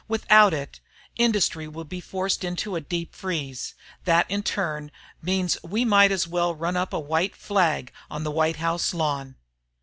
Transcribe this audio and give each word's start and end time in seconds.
Without 0.07 0.51
it, 0.51 0.79
industry 1.15 1.67
will 1.67 1.83
be 1.83 2.01
forced 2.01 2.43
into 2.43 2.75
a 2.75 2.81
deep 2.81 3.13
freeze. 3.13 3.75
That 4.05 4.25
in 4.31 4.41
turn 4.41 4.89
means 5.21 5.59
we 5.61 5.85
might 5.85 6.11
as 6.11 6.27
well 6.27 6.55
run 6.55 6.75
up 6.75 6.91
a 6.91 6.99
white 6.99 7.35
flag 7.35 7.93
on 8.09 8.23
the 8.23 8.31
White 8.31 8.55
House 8.55 8.95
lawn." 8.95 9.35